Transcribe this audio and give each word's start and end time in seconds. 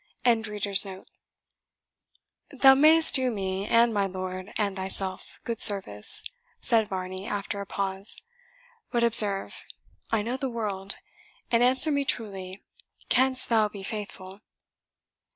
]"Thou 2.49 2.73
mayest 2.73 3.13
do 3.13 3.29
me, 3.29 3.67
and 3.67 3.93
my 3.93 4.07
lord, 4.07 4.51
and 4.57 4.75
thyself, 4.75 5.39
good 5.43 5.61
service," 5.61 6.23
said 6.59 6.87
Varney, 6.87 7.27
after 7.27 7.61
a 7.61 7.67
pause. 7.67 8.17
"But 8.89 9.03
observe, 9.03 9.63
I 10.09 10.23
know 10.23 10.37
the 10.37 10.49
world 10.49 10.97
and 11.51 11.61
answer 11.61 11.91
me 11.91 12.03
truly, 12.03 12.63
canst 13.09 13.47
thou 13.49 13.67
be 13.69 13.83
faithful?" 13.83 14.41